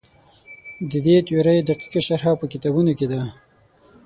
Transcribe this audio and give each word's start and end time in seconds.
د 0.89 0.93
دې 1.05 1.15
تیورۍ 1.27 1.57
دقیقه 1.69 1.99
شرحه 2.07 2.33
په 2.39 2.45
کتابونو 2.51 2.91
کې 2.97 3.05
ده. 3.11 3.21